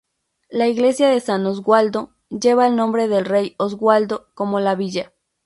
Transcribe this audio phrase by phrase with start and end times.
[0.49, 5.13] La Iglesia de San Oswaldo lleva el nombre del Rey Oswaldo, como la villa.